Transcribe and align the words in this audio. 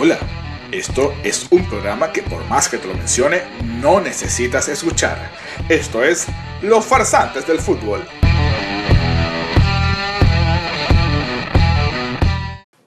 Hola, 0.00 0.16
esto 0.70 1.12
es 1.24 1.48
un 1.50 1.64
programa 1.64 2.12
que 2.12 2.22
por 2.22 2.44
más 2.44 2.68
que 2.68 2.78
te 2.78 2.86
lo 2.86 2.94
mencione, 2.94 3.42
no 3.80 4.00
necesitas 4.00 4.68
escuchar. 4.68 5.18
Esto 5.68 6.04
es 6.04 6.28
Los 6.62 6.86
farsantes 6.86 7.44
del 7.48 7.58
fútbol. 7.58 8.06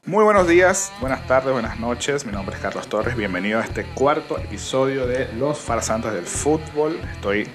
Muy 0.05 0.24
buenos 0.24 0.47
días, 0.47 0.94
buenas 1.02 1.28
tardes, 1.28 1.52
buenas 1.52 1.78
noches. 1.82 2.25
Mi 2.25 2.32
nombre 2.32 2.55
es 2.55 2.61
Carlos 2.61 2.88
Torres. 2.88 3.14
Bienvenido 3.18 3.59
a 3.59 3.64
este 3.64 3.84
cuarto 3.84 4.38
episodio 4.38 5.05
de 5.05 5.28
Los 5.34 5.59
farsantes 5.59 6.14
del 6.14 6.25
fútbol. 6.25 6.98
Estoy 7.16 7.46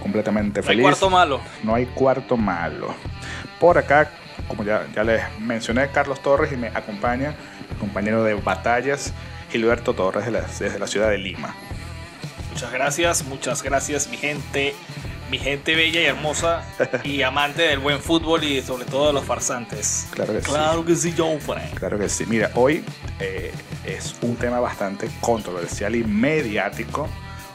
completamente 0.00 0.62
feliz. 0.62 0.80
No 0.80 0.88
hay 0.88 0.92
cuarto 0.94 1.10
malo. 1.10 1.40
No 1.62 1.74
hay 1.74 1.84
cuarto 1.84 2.38
malo. 2.38 2.94
Por 3.60 3.76
acá, 3.76 4.10
como 4.48 4.64
ya, 4.64 4.86
ya 4.94 5.04
les 5.04 5.22
mencioné, 5.38 5.90
Carlos 5.90 6.22
Torres 6.22 6.50
y 6.50 6.56
me 6.56 6.68
acompaña 6.68 7.34
compañero 7.74 8.24
de 8.24 8.34
batallas, 8.34 9.12
Gilberto 9.50 9.94
Torres 9.94 10.24
de 10.26 10.32
la- 10.32 10.40
desde 10.42 10.78
la 10.78 10.86
ciudad 10.86 11.10
de 11.10 11.18
Lima. 11.18 11.54
Muchas 12.52 12.72
gracias, 12.72 13.24
muchas 13.24 13.62
gracias, 13.62 14.08
mi 14.08 14.16
gente, 14.18 14.74
mi 15.30 15.38
gente 15.38 15.74
bella 15.74 16.00
y 16.00 16.04
hermosa 16.04 16.62
y 17.04 17.22
amante 17.22 17.62
del 17.62 17.78
buen 17.78 18.00
fútbol 18.00 18.44
y 18.44 18.60
sobre 18.62 18.84
todo 18.84 19.06
de 19.08 19.12
los 19.14 19.24
farsantes. 19.24 20.08
Claro 20.10 20.32
que 20.34 20.40
sí. 20.42 20.46
Claro 20.50 20.84
que 20.84 20.96
sí, 20.96 21.14
John 21.16 21.40
Frank. 21.40 21.74
Claro 21.78 21.98
que 21.98 22.08
sí. 22.08 22.24
Mira, 22.26 22.50
hoy 22.54 22.84
eh, 23.20 23.52
es 23.84 24.14
un 24.20 24.36
tema 24.36 24.60
bastante 24.60 25.08
controversial 25.20 25.94
y 25.96 26.04
mediático. 26.04 27.08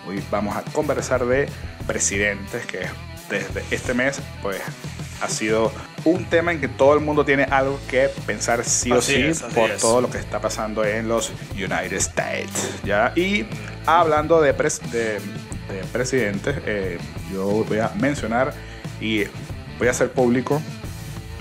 Hoy 0.07 0.23
vamos 0.31 0.55
a 0.55 0.61
conversar 0.71 1.25
de 1.25 1.47
presidentes, 1.85 2.65
que 2.65 2.87
desde 3.29 3.63
este 3.71 3.93
mes, 3.93 4.19
pues, 4.41 4.59
ha 5.21 5.27
sido 5.29 5.71
un 6.05 6.25
tema 6.25 6.51
en 6.51 6.61
que 6.61 6.67
todo 6.67 6.93
el 6.93 6.99
mundo 7.01 7.25
tiene 7.25 7.43
algo 7.43 7.79
que 7.89 8.09
pensar 8.25 8.63
sí 8.63 8.91
o 8.91 9.01
sí 9.01 9.15
es, 9.15 9.41
por 9.41 9.71
es. 9.71 9.81
todo 9.81 10.01
lo 10.01 10.09
que 10.09 10.17
está 10.19 10.39
pasando 10.39 10.85
en 10.85 11.07
los 11.07 11.31
United 11.53 11.93
States. 11.97 12.69
¿ya? 12.83 13.11
Y 13.15 13.45
hablando 13.85 14.41
de, 14.41 14.55
pres- 14.55 14.79
de, 14.91 15.13
de 15.73 15.83
presidentes, 15.91 16.55
eh, 16.65 16.97
yo 17.33 17.45
voy 17.67 17.79
a 17.79 17.89
mencionar 17.95 18.53
y 19.01 19.23
voy 19.79 19.87
a 19.87 19.91
hacer 19.91 20.11
público 20.11 20.61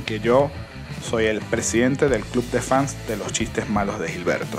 que 0.04 0.20
yo 0.20 0.50
soy 1.08 1.26
el 1.26 1.40
presidente 1.40 2.08
del 2.08 2.22
club 2.24 2.44
de 2.50 2.60
fans 2.60 2.96
de 3.06 3.16
los 3.16 3.32
chistes 3.32 3.68
malos 3.68 4.00
de 4.00 4.08
Gilberto. 4.08 4.58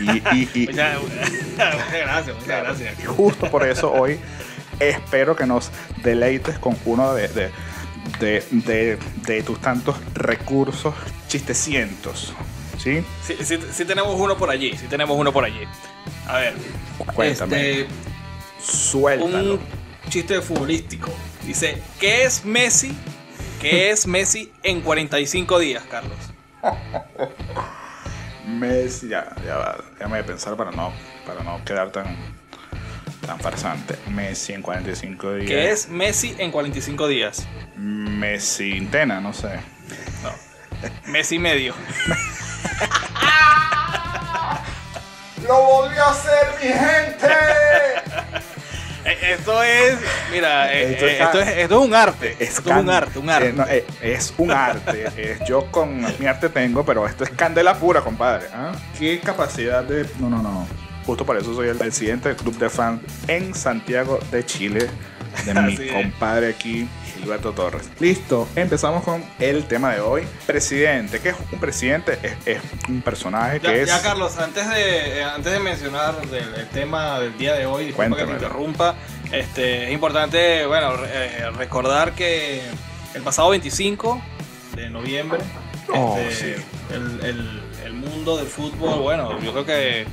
Y, 0.00 0.10
y- 0.36 0.50
y- 0.54 0.66
Muchas, 0.70 1.00
muchas 1.52 1.92
gracias, 1.92 2.26
muchas 2.34 2.44
claro, 2.44 2.64
gracias. 2.64 2.94
y 3.00 3.04
justo 3.04 3.50
por 3.50 3.66
eso 3.66 3.92
hoy 3.92 4.18
espero 4.80 5.36
que 5.36 5.46
nos 5.46 5.70
deleites 6.02 6.58
con 6.58 6.76
uno 6.86 7.14
de, 7.14 7.28
de, 7.28 7.50
de- 8.18 8.44
de- 8.50 8.98
de 9.26 9.42
tus 9.42 9.60
tantos 9.60 9.96
recursos 10.14 10.94
chistecientos. 11.28 12.32
¿Sí? 12.78 13.04
Sí, 13.26 13.36
sí- 13.42 13.58
sí 13.72 13.84
tenemos 13.84 14.14
uno 14.18 14.36
por 14.38 14.50
allí, 14.50 14.76
sí 14.76 14.86
tenemos 14.88 15.16
uno 15.18 15.32
por 15.32 15.44
allí. 15.44 15.60
A 16.26 16.38
ver, 16.38 16.54
Cuéntame. 17.14 17.80
este, 17.82 17.86
Suéltalo. 18.62 19.54
un 19.54 19.60
chiste 20.08 20.40
futbolístico. 20.40 21.10
Dice, 21.46 21.82
¿qué 21.98 22.24
es 22.24 22.44
Messi? 22.44 22.96
¿Qué 23.60 23.90
es 23.90 24.06
Messi 24.06 24.50
en 24.62 24.80
45 24.80 25.58
días, 25.58 25.84
Carlos? 25.90 26.16
Messi, 28.46 29.08
ya, 29.08 29.34
ya 29.44 29.56
va, 29.56 29.78
déjame 29.98 30.24
pensar 30.24 30.56
para 30.56 30.70
no, 30.70 30.92
para 31.26 31.42
no 31.44 31.62
quedar 31.64 31.90
tan, 31.92 32.16
tan 33.30 33.38
farsante. 33.38 33.94
Messi 34.08 34.52
en 34.54 34.60
45 34.62 35.34
días. 35.34 35.48
¿Qué 35.48 35.70
es 35.70 35.88
Messi 35.88 36.34
en 36.38 36.50
45 36.50 37.06
días? 37.06 37.46
Messi 37.76 38.76
Intena, 38.76 39.20
no 39.20 39.32
sé. 39.32 39.50
No. 40.24 40.32
Messi 41.12 41.38
medio. 41.38 41.72
¡Lo 45.46 45.62
volvió 45.62 46.02
a 46.04 46.10
hacer, 46.10 46.48
mi 46.60 46.68
gente! 46.68 47.28
Eh, 49.02 49.32
Esto 49.32 49.62
es, 49.62 49.96
mira, 50.30 50.70
eh, 50.74 50.92
Esto 50.92 51.06
eh, 51.06 51.14
es- 51.14 51.20
esto, 51.22 51.40
es, 51.40 51.48
esto 51.56 51.80
es 51.82 51.88
un 51.88 51.94
arte. 51.94 52.36
Es, 52.38 52.58
esto 52.58 52.70
es 52.70 52.76
un 52.76 52.90
arte, 52.90 53.18
un 53.18 53.30
arte. 53.30 53.48
eh, 53.48 53.52
no, 53.54 53.66
eh, 53.66 53.86
es 54.02 54.34
un 54.36 54.50
arte. 54.50 55.38
yo 55.48 55.70
con 55.70 56.02
mi 56.18 56.26
arte 56.26 56.50
tengo, 56.50 56.84
pero 56.84 57.06
esto 57.06 57.24
es 57.24 57.30
candela 57.30 57.74
pura, 57.78 58.02
compadre. 58.02 58.48
¿ah? 58.52 58.72
¿Qué 58.98 59.18
capacidad 59.20 59.82
de.? 59.84 60.06
No, 60.18 60.28
no, 60.28 60.42
no. 60.42 60.68
Justo 61.06 61.24
por 61.24 61.36
eso 61.36 61.54
soy 61.54 61.68
el 61.68 61.76
presidente 61.76 62.28
del 62.28 62.36
club 62.36 62.56
de 62.58 62.70
fans 62.70 63.00
en 63.26 63.54
Santiago 63.54 64.18
de 64.30 64.44
Chile, 64.44 64.88
de 65.44 65.54
mi 65.54 65.76
compadre 65.92 66.50
aquí, 66.50 66.86
Gilberto 67.14 67.52
Torres. 67.52 67.88
Listo, 67.98 68.46
empezamos 68.54 69.02
con 69.02 69.24
el 69.38 69.64
tema 69.66 69.92
de 69.94 70.00
hoy. 70.00 70.22
Presidente. 70.46 71.18
¿Qué 71.20 71.30
es 71.30 71.36
un 71.52 71.58
presidente? 71.58 72.18
Es, 72.22 72.32
es 72.46 72.60
un 72.88 73.00
personaje 73.02 73.60
Ya, 73.60 73.72
que 73.72 73.82
es. 73.82 73.88
ya, 73.88 74.02
Carlos, 74.02 74.38
antes 74.38 74.68
de, 74.68 75.18
eh, 75.20 75.24
antes 75.24 75.52
de 75.52 75.58
mencionar 75.58 76.20
del, 76.28 76.54
el 76.54 76.68
tema 76.68 77.18
del 77.20 77.36
día 77.38 77.54
de 77.54 77.66
hoy, 77.66 77.86
disculpa 77.86 78.16
que 78.16 78.24
te 78.24 78.32
interrumpa, 78.32 78.94
este, 79.32 79.86
es 79.86 79.92
importante 79.92 80.66
bueno, 80.66 80.96
re- 80.96 81.08
eh, 81.12 81.50
recordar 81.56 82.12
que 82.12 82.60
el 83.14 83.22
pasado 83.22 83.50
25 83.50 84.20
de 84.76 84.90
noviembre, 84.90 85.40
Oh, 85.92 86.16
este, 86.18 86.56
sí. 86.58 86.62
el, 86.92 87.24
el- 87.24 87.60
el 87.84 87.92
mundo 87.94 88.36
del 88.36 88.46
fútbol, 88.46 89.00
bueno, 89.00 89.40
yo 89.40 89.50
creo 89.52 89.66
que 89.66 90.06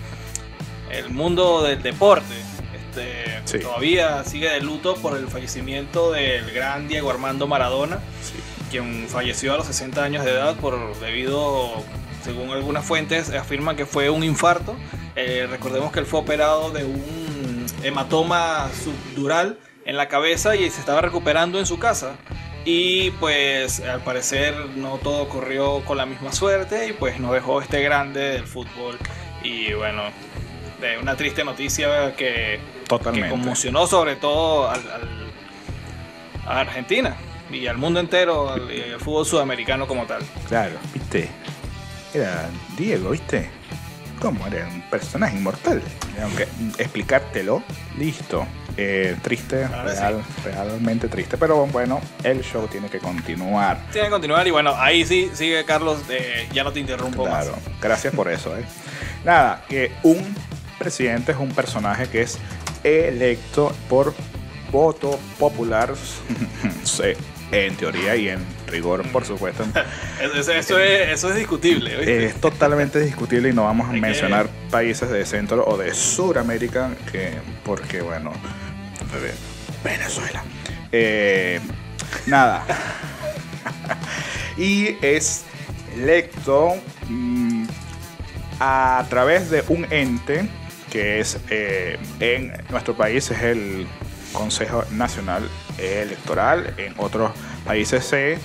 el 0.92 1.09
mundo 1.09 1.64
del 1.64 1.81
deporte 1.81 2.34
este, 2.75 3.42
Sí. 3.46 3.59
todavía 3.59 4.24
sigue 4.24 4.50
de 4.50 4.62
luto 4.62 4.96
por 4.96 5.18
el 5.18 5.28
fallecimiento 5.28 6.12
del 6.12 6.52
gran 6.52 6.88
Diego 6.88 7.09
Armando 7.09 7.48
Maradona 7.48 8.00
Sí. 8.22 8.34
quien 8.72 9.08
falleció 9.08 9.53
a 9.53 9.58
los 9.58 9.68
60 9.68 10.03
años 10.03 10.25
de 10.25 10.31
edad 10.31 10.56
por 10.56 10.98
debido, 11.00 11.72
según 12.24 12.50
algunas 12.52 12.86
fuentes, 12.86 13.30
afirman 13.34 13.75
que 13.75 13.86
fue 13.86 14.09
un 14.09 14.24
infarto. 14.24 14.75
Eh, 15.16 15.48
recordemos 15.50 15.92
que 15.92 16.00
él 16.00 16.06
fue 16.06 16.20
operado 16.20 16.72
de 16.72 16.84
un 16.84 17.66
hematoma 17.84 18.69
subdural 18.84 19.58
en 19.86 19.96
la 19.96 20.08
cabeza 20.09 20.56
y 20.58 20.69
se 20.69 20.80
estaba 20.81 21.00
recuperando 21.02 21.59
en 21.59 21.66
su 21.66 21.80
casa. 21.80 22.18
Y 22.66 23.12
pues 23.12 23.80
al 23.80 24.02
parecer 24.04 24.54
no 24.75 24.98
todo 24.98 25.30
corrió 25.30 25.80
con 25.86 25.96
la 25.98 26.06
misma 26.06 26.34
suerte 26.34 26.88
y 26.90 26.92
pues 26.94 27.18
nos 27.19 27.31
dejó 27.31 27.62
este 27.62 27.81
grande 27.81 28.19
del 28.19 28.46
fútbol. 28.46 28.98
Y 29.42 29.72
bueno, 29.74 30.02
de 30.82 30.98
una 30.98 31.16
triste 31.16 31.44
noticia 31.44 32.16
que, 32.16 32.60
que 33.14 33.30
conmocionó 33.30 33.88
sobre 33.88 34.16
todo 34.16 34.70
al, 34.70 34.80
al- 34.92 35.28
a 36.48 36.60
Argentina 36.62 37.16
y 37.52 37.68
al 37.68 37.78
mundo 37.78 38.00
entero, 38.00 38.52
al, 38.52 38.72
y 38.72 38.94
al 38.94 39.00
fútbol 39.00 39.26
sudamericano 39.26 39.88
como 39.88 40.06
tal. 40.06 40.22
Claro, 40.48 40.76
viste. 40.94 41.30
Era 42.14 42.50
Diego, 42.78 43.10
viste. 43.12 43.50
¿Cómo? 44.22 44.48
Era 44.48 44.68
un 44.68 44.82
personaje 44.84 45.38
inmortal. 45.38 45.82
Aunque 46.24 46.48
explicártelo, 46.78 47.62
listo. 47.98 48.46
Eh, 48.80 49.16
triste, 49.24 49.66
sí. 49.68 49.74
real, 49.86 50.22
realmente 50.44 51.08
triste. 51.08 51.36
Pero 51.38 51.66
bueno, 51.68 52.00
el 52.24 52.44
show 52.44 52.68
tiene 52.68 52.90
que 52.90 53.00
continuar. 53.00 53.80
Tiene 53.92 54.08
que 54.08 54.12
continuar 54.12 54.48
y 54.48 54.52
bueno, 54.52 54.74
ahí 54.78 55.04
sí 55.06 55.32
sigue 55.34 55.66
Carlos, 55.66 56.00
eh, 56.10 56.48
ya 56.54 56.64
no 56.64 56.72
te 56.72 56.80
interrumpo 56.80 57.24
Claro, 57.26 57.52
más. 57.54 57.80
gracias 57.82 58.14
por 58.14 58.32
eso. 58.32 58.56
¿eh? 58.58 58.64
Nada, 59.26 59.64
que 59.68 59.92
un 60.04 60.36
presidente 60.78 61.32
es 61.32 61.38
un 61.38 61.50
personaje 61.50 62.08
que 62.08 62.22
es 62.22 62.38
electo 62.84 63.74
por 63.90 64.14
voto 64.72 65.20
popular, 65.40 65.94
sí, 66.84 67.14
en 67.52 67.76
teoría 67.76 68.16
y 68.16 68.30
en 68.30 68.40
rigor, 68.68 69.08
por 69.12 69.26
supuesto. 69.26 69.66
Eso, 70.36 70.52
es, 70.52 70.70
eso 70.70 71.30
es 71.30 71.36
discutible, 71.36 71.96
¿oíste? 71.96 72.26
Es 72.26 72.42
totalmente 72.42 73.00
discutible 73.00 73.50
y 73.50 73.54
no 73.54 73.64
vamos 73.64 73.90
a 73.90 73.92
mencionar 73.94 74.50
países 74.70 75.10
de 75.10 75.26
Centro 75.26 75.66
o 75.66 75.78
de 75.78 75.94
Suramérica, 75.94 76.90
que, 77.12 77.34
porque 77.64 78.02
bueno, 78.02 78.34
Venezuela. 79.84 80.44
Eh, 80.92 81.60
nada. 82.26 82.66
y 84.58 84.98
es 85.02 85.46
electo 85.96 86.76
mm, 87.08 87.66
a 88.60 89.06
través 89.10 89.50
de 89.50 89.63
un 89.68 89.86
ente 89.92 90.50
que 90.92 91.19
es 91.19 91.39
eh, 91.50 91.98
en 92.19 92.54
nuestro 92.69 92.95
país 92.95 93.30
es 93.31 93.42
el 93.42 93.88
Consejo 94.34 94.84
Nacional 94.92 95.50
Electoral, 95.78 96.74
en 96.78 96.94
otros 96.98 97.31
países 97.66 98.06
se 98.06 98.38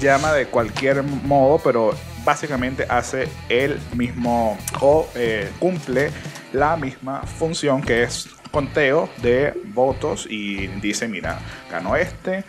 llama 0.00 0.32
de 0.32 0.46
cualquier 0.46 1.02
modo, 1.02 1.60
pero 1.62 1.94
básicamente 2.24 2.86
hace 2.88 3.28
el 3.48 3.78
mismo 3.94 4.58
o 4.80 5.08
eh, 5.14 5.50
cumple 5.58 6.10
la 6.52 6.76
misma 6.76 7.22
función 7.22 7.82
que 7.82 8.02
es 8.02 8.28
conteo 8.50 9.08
de 9.22 9.52
votos 9.74 10.26
y 10.28 10.66
dice, 10.66 11.08
mira, 11.08 11.38
ganó 11.70 11.96
este 11.96 12.44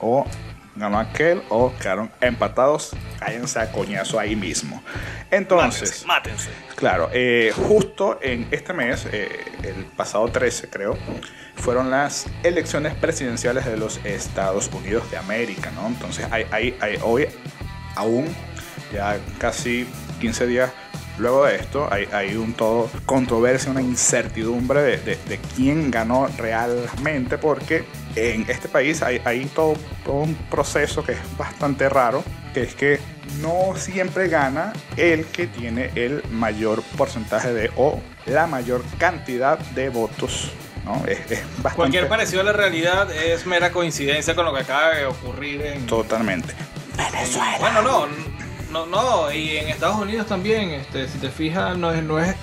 o 0.00 0.24
ganó 0.78 0.98
aquel 0.98 1.42
o 1.48 1.72
quedaron 1.76 2.10
empatados, 2.20 2.94
cállense 3.18 3.58
a 3.58 3.70
coñazo 3.72 4.18
ahí 4.18 4.36
mismo. 4.36 4.82
Entonces, 5.30 6.04
mátense. 6.06 6.50
Claro, 6.76 7.10
eh, 7.12 7.52
justo 7.54 8.18
en 8.22 8.46
este 8.50 8.72
mes, 8.72 9.06
eh, 9.12 9.44
el 9.62 9.84
pasado 9.96 10.28
13 10.28 10.70
creo, 10.70 10.96
fueron 11.56 11.90
las 11.90 12.26
elecciones 12.42 12.94
presidenciales 12.94 13.64
de 13.66 13.76
los 13.76 13.98
Estados 14.04 14.70
Unidos 14.72 15.10
de 15.10 15.18
América, 15.18 15.70
¿no? 15.72 15.86
Entonces 15.88 16.26
hay, 16.30 16.46
hay, 16.50 16.76
hay 16.80 16.98
hoy 17.02 17.26
aún, 17.96 18.26
ya 18.92 19.18
casi 19.38 19.86
15 20.20 20.46
días 20.46 20.70
luego 21.18 21.46
de 21.46 21.56
esto 21.56 21.88
hay, 21.90 22.08
hay 22.12 22.36
un 22.36 22.54
todo 22.54 22.88
controversia, 23.04 23.70
una 23.70 23.82
incertidumbre 23.82 24.82
de, 24.82 24.96
de, 24.98 25.16
de, 25.16 25.38
quién 25.56 25.90
ganó 25.90 26.28
realmente, 26.38 27.38
porque 27.38 27.84
en 28.18 28.48
este 28.48 28.68
país 28.68 29.02
hay, 29.02 29.20
hay 29.24 29.44
todo, 29.46 29.74
todo 30.04 30.16
un 30.16 30.34
proceso 30.34 31.04
que 31.04 31.12
es 31.12 31.36
bastante 31.36 31.88
raro, 31.88 32.22
que 32.54 32.62
es 32.62 32.74
que 32.74 33.00
no 33.40 33.76
siempre 33.76 34.28
gana 34.28 34.72
el 34.96 35.26
que 35.26 35.46
tiene 35.46 35.90
el 35.94 36.22
mayor 36.30 36.82
porcentaje 36.96 37.52
de 37.52 37.70
o 37.76 38.00
la 38.26 38.46
mayor 38.46 38.82
cantidad 38.98 39.58
de 39.58 39.88
votos. 39.88 40.52
¿no? 40.84 41.04
Es, 41.06 41.20
es 41.30 41.42
bastante... 41.56 41.76
Cualquier 41.76 42.08
parecido 42.08 42.40
a 42.40 42.44
la 42.44 42.52
realidad 42.52 43.10
es 43.12 43.46
mera 43.46 43.70
coincidencia 43.70 44.34
con 44.34 44.44
lo 44.44 44.54
que 44.54 44.60
acaba 44.60 44.94
de 44.94 45.06
ocurrir 45.06 45.62
en... 45.62 45.86
Totalmente. 45.86 46.54
Venezuela. 46.96 47.58
Bueno, 47.60 47.82
no, 47.82 48.06
no, 48.70 48.86
no, 48.86 49.32
y 49.32 49.56
en 49.56 49.68
Estados 49.68 49.96
Unidos 49.96 50.26
también, 50.26 50.70
este, 50.70 51.08
si 51.08 51.18
te 51.18 51.30
fijas, 51.30 51.76
no 51.76 51.92
es, 51.92 52.02
no 52.02 52.18
es, 52.18 52.34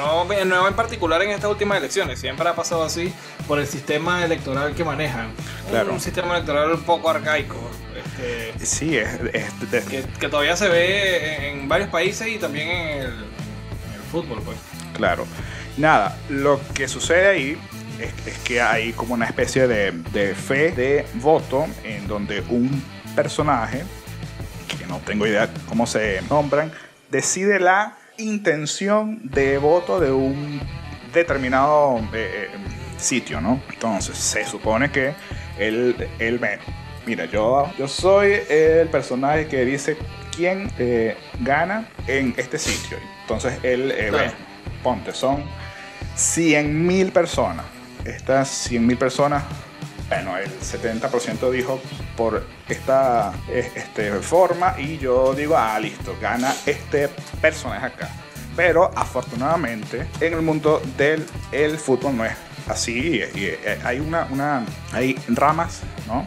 no, 0.00 0.44
no 0.44 0.68
en 0.68 0.74
particular 0.74 1.22
en 1.22 1.30
estas 1.30 1.50
últimas 1.50 1.78
elecciones, 1.78 2.18
siempre 2.18 2.48
ha 2.48 2.54
pasado 2.54 2.82
así 2.82 3.12
por 3.46 3.58
el 3.58 3.66
sistema 3.66 4.24
electoral 4.24 4.74
que 4.74 4.84
manejan. 4.84 5.32
Claro. 5.68 5.92
Un 5.92 6.00
sistema 6.00 6.34
electoral 6.36 6.72
un 6.72 6.82
poco 6.82 7.10
arcaico. 7.10 7.70
Este, 7.96 8.66
Sí, 8.66 8.96
es, 8.96 9.08
es 9.32 9.84
que, 9.84 10.04
que 10.18 10.28
todavía 10.28 10.56
se 10.56 10.68
ve 10.68 11.50
en 11.50 11.68
varios 11.68 11.90
países 11.90 12.28
y 12.28 12.38
también 12.38 12.68
en 12.68 12.98
el, 12.98 13.06
en 13.06 13.94
el 13.94 14.02
fútbol, 14.10 14.42
pues. 14.44 14.58
Claro. 14.94 15.26
Nada, 15.76 16.16
lo 16.28 16.60
que 16.74 16.88
sucede 16.88 17.28
ahí 17.28 17.58
es, 18.00 18.26
es 18.26 18.38
que 18.38 18.60
hay 18.60 18.92
como 18.92 19.14
una 19.14 19.26
especie 19.26 19.66
de, 19.66 19.92
de 19.92 20.34
fe 20.34 20.72
de 20.72 21.06
voto 21.14 21.66
en 21.84 22.06
donde 22.06 22.40
un 22.48 22.82
personaje, 23.14 23.84
que 24.78 24.86
no 24.86 24.98
tengo 25.04 25.26
idea 25.26 25.48
cómo 25.68 25.86
se 25.86 26.22
nombran, 26.28 26.72
decide 27.10 27.60
la 27.60 27.96
intención 28.20 29.20
de 29.24 29.58
voto 29.58 29.98
de 30.00 30.12
un 30.12 30.60
determinado 31.12 31.98
eh, 32.12 32.48
eh, 32.48 32.48
sitio, 32.96 33.40
¿no? 33.40 33.60
Entonces 33.72 34.16
se 34.16 34.44
supone 34.44 34.90
que 34.90 35.12
él, 35.58 36.08
él 36.18 36.38
ve, 36.38 36.58
mira, 37.06 37.24
yo, 37.26 37.70
yo 37.78 37.88
soy 37.88 38.34
el 38.48 38.88
personaje 38.88 39.46
que 39.48 39.64
dice 39.64 39.96
quién 40.36 40.70
eh, 40.78 41.16
gana 41.40 41.88
en 42.06 42.34
este 42.36 42.58
sitio. 42.58 42.98
Entonces 43.22 43.54
él 43.62 43.92
eh, 43.96 44.08
Claro. 44.10 44.32
ponte, 44.82 45.12
son 45.12 45.42
100 46.14 46.86
mil 46.86 47.12
personas. 47.12 47.64
Estas 48.04 48.48
100 48.48 48.86
mil 48.86 48.96
personas, 48.96 49.42
bueno, 50.10 50.36
el 50.36 50.50
70% 50.60 51.50
dijo 51.50 51.80
por 52.16 52.44
esta 52.68 53.32
eh, 53.48 53.72
este, 53.74 54.12
forma 54.16 54.74
y 54.78 54.98
yo 54.98 55.34
digo, 55.34 55.56
ah, 55.56 55.80
listo, 55.80 56.14
gana 56.20 56.54
este 56.66 57.08
personaje 57.40 57.86
acá. 57.86 58.10
Pero 58.54 58.90
afortunadamente 58.94 60.06
en 60.20 60.34
el 60.34 60.42
mundo 60.42 60.82
del 60.98 61.24
el 61.52 61.78
fútbol 61.78 62.16
no 62.16 62.26
es 62.26 62.34
así 62.68 63.22
y, 63.34 63.38
y, 63.38 63.46
eh, 63.46 63.78
hay 63.84 64.00
una, 64.00 64.26
una 64.30 64.66
hay 64.92 65.16
ramas, 65.28 65.80
¿no? 66.06 66.26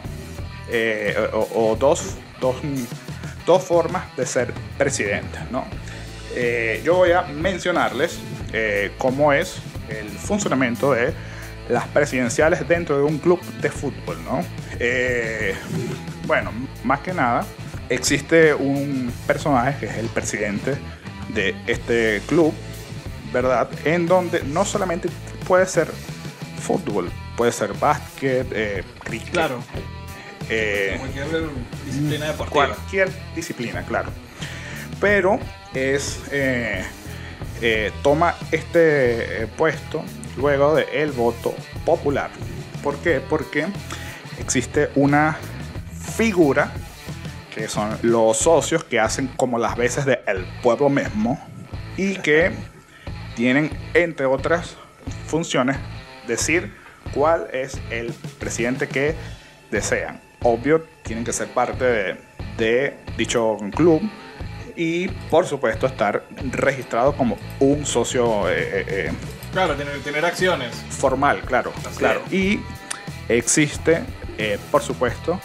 Eh, 0.68 1.14
o, 1.32 1.70
o 1.70 1.76
dos, 1.76 2.16
dos, 2.40 2.56
dos 3.46 3.62
formas 3.62 4.04
de 4.16 4.26
ser 4.26 4.52
presidente, 4.76 5.38
¿no? 5.50 5.64
Eh, 6.36 6.82
yo 6.84 6.96
voy 6.96 7.12
a 7.12 7.22
mencionarles 7.22 8.18
eh, 8.52 8.90
cómo 8.98 9.32
es 9.32 9.56
el 9.88 10.08
funcionamiento 10.08 10.92
de 10.92 11.14
las 11.68 11.86
presidenciales 11.88 12.66
dentro 12.68 12.96
de 12.98 13.02
un 13.04 13.18
club 13.18 13.40
de 13.60 13.70
fútbol, 13.70 14.22
¿no? 14.24 14.44
Eh, 14.78 15.54
bueno, 16.26 16.52
más 16.84 17.00
que 17.00 17.12
nada, 17.14 17.44
existe 17.88 18.54
un 18.54 19.12
personaje 19.26 19.78
que 19.80 19.86
es 19.86 19.96
el 19.98 20.06
presidente 20.08 20.76
de 21.30 21.54
este 21.66 22.20
club, 22.26 22.52
¿verdad? 23.32 23.68
En 23.84 24.06
donde 24.06 24.42
no 24.44 24.64
solamente 24.64 25.08
puede 25.46 25.66
ser 25.66 25.88
fútbol, 26.60 27.10
puede 27.36 27.52
ser 27.52 27.72
básquet, 27.74 28.46
eh, 28.52 28.84
cricket, 29.02 29.32
Claro. 29.32 29.62
eh, 30.50 30.96
Cualquier 30.98 31.26
disciplina 31.86 32.26
deportiva. 32.26 32.66
cualquier 32.66 33.08
disciplina, 33.34 33.82
claro. 33.84 34.10
Pero 35.00 35.38
es 35.74 36.20
eh, 36.30 36.84
toma 38.02 38.34
este 38.52 39.46
puesto 39.56 40.04
luego 40.36 40.74
del 40.74 40.88
el 40.92 41.12
voto 41.12 41.54
popular. 41.84 42.30
¿Por 42.82 42.96
qué? 42.98 43.20
Porque 43.20 43.66
existe 44.38 44.90
una 44.94 45.38
figura 46.16 46.72
que 47.54 47.68
son 47.68 47.96
los 48.02 48.36
socios 48.36 48.84
que 48.84 48.98
hacen 48.98 49.28
como 49.36 49.58
las 49.58 49.76
veces 49.76 50.04
del 50.04 50.44
pueblo 50.62 50.88
mismo 50.88 51.40
y 51.96 52.16
que 52.16 52.50
tienen, 53.36 53.70
entre 53.94 54.26
otras 54.26 54.76
funciones, 55.26 55.76
decir 56.26 56.74
cuál 57.12 57.48
es 57.52 57.80
el 57.90 58.12
presidente 58.38 58.88
que 58.88 59.14
desean. 59.70 60.20
Obvio, 60.42 60.84
tienen 61.02 61.24
que 61.24 61.32
ser 61.32 61.48
parte 61.48 61.84
de, 61.84 62.16
de 62.58 62.96
dicho 63.16 63.56
club 63.74 64.02
y, 64.76 65.08
por 65.30 65.46
supuesto, 65.46 65.86
estar 65.86 66.24
registrado 66.50 67.16
como 67.16 67.36
un 67.60 67.86
socio 67.86 68.48
eh, 68.48 68.54
eh, 68.58 68.84
eh, 68.88 69.12
Claro, 69.54 69.76
tener, 69.76 70.02
tener 70.02 70.24
acciones. 70.24 70.74
formal, 70.90 71.40
claro, 71.42 71.72
Así 71.86 71.98
claro. 71.98 72.22
es. 72.26 72.32
Y 72.32 72.60
existe, 73.28 74.02
eh, 74.36 74.58
por 74.72 74.82
supuesto, 74.82 75.40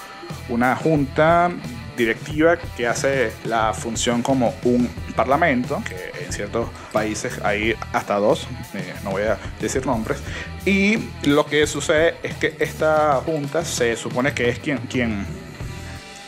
una 0.50 0.76
junta 0.76 1.52
directiva 1.96 2.58
que 2.76 2.88
hace 2.88 3.32
la 3.44 3.72
función 3.72 4.24
como 4.24 4.56
un 4.64 4.90
parlamento, 5.16 5.84
que 5.88 6.26
en 6.26 6.34
ciertos 6.34 6.70
países 6.92 7.40
hay 7.44 7.76
hasta 7.94 8.16
dos, 8.16 8.48
eh, 8.74 8.96
no 9.04 9.12
voy 9.12 9.24
a 9.24 9.38
decir 9.62 9.86
nombres, 9.86 10.18
y 10.66 10.98
lo 11.24 11.46
que 11.46 11.68
sucede 11.68 12.16
es 12.24 12.34
que 12.34 12.56
esta 12.60 13.22
junta 13.24 13.64
se 13.64 13.96
supone 13.96 14.34
que 14.34 14.50
es 14.50 14.58
quien, 14.58 14.80
quien, 14.88 15.24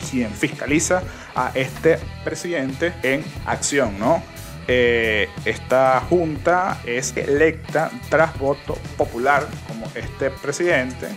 quien 0.08 0.30
fiscaliza 0.30 1.02
a 1.34 1.50
este 1.54 1.98
presidente 2.22 2.92
en 3.02 3.24
acción, 3.44 3.98
¿no? 3.98 4.22
Eh, 4.68 5.28
esta 5.44 6.00
junta 6.08 6.80
es 6.86 7.16
electa 7.16 7.90
tras 8.08 8.38
voto 8.38 8.78
popular 8.96 9.46
como 9.66 9.86
este 9.94 10.30
presidente 10.30 11.08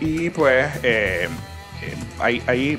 y 0.00 0.30
pues 0.30 0.66
eh, 0.82 1.28
eh, 1.82 1.94
hay, 2.18 2.42
hay, 2.46 2.78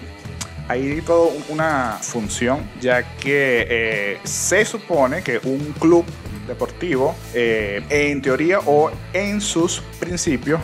hay 0.68 1.02
toda 1.02 1.32
una 1.50 1.98
función 2.02 2.70
ya 2.80 3.04
que 3.18 3.68
eh, 3.70 4.20
se 4.24 4.66
supone 4.66 5.22
que 5.22 5.40
un 5.44 5.74
club 5.80 6.06
deportivo 6.48 7.16
en 7.36 8.24
teoría 8.24 8.60
o 8.66 8.90
en 9.14 9.40
sus 9.40 9.82
principios 10.00 10.60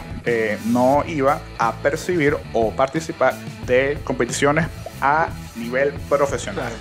no 0.65 1.03
iba 1.05 1.39
a 1.59 1.73
percibir 1.73 2.35
o 2.53 2.71
participar 2.71 3.35
de 3.67 3.99
competiciones 4.03 4.65
a 4.99 5.29
nivel 5.55 5.93
profesional. 6.09 6.73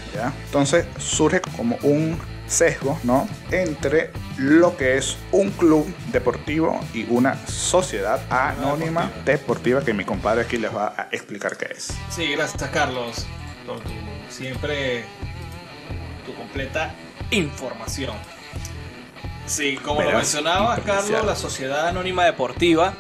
Entonces 0.46 0.86
surge 0.96 1.42
como 1.54 1.76
un 1.82 2.18
sesgo 2.46 2.98
¿no? 3.04 3.28
entre 3.50 4.10
lo 4.36 4.76
que 4.76 4.96
es 4.96 5.16
un 5.32 5.50
club 5.50 5.86
deportivo 6.12 6.80
y 6.92 7.06
una 7.08 7.46
sociedad 7.46 8.20
anónima 8.30 9.10
deportiva 9.24 9.84
que 9.84 9.94
mi 9.94 10.04
compadre 10.04 10.42
aquí 10.42 10.56
les 10.56 10.74
va 10.74 10.94
a 10.96 11.08
explicar 11.12 11.56
qué 11.56 11.68
es. 11.76 11.92
Sí, 12.10 12.26
gracias 12.32 12.70
Carlos 12.70 13.26
por 13.66 13.80
tu 13.80 13.90
siempre 14.28 15.04
tu 16.26 16.34
completa 16.34 16.94
información. 17.30 18.16
Sí, 19.46 19.76
como 19.76 20.00
lo 20.00 20.06
Verás, 20.06 20.22
mencionaba 20.22 20.78
imparcial. 20.78 21.02
Carlos, 21.02 21.26
la 21.26 21.36
Sociedad 21.36 21.88
Anónima 21.88 22.24
Deportiva 22.24 22.94